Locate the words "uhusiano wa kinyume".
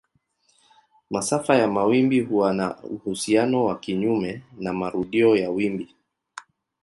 2.83-4.41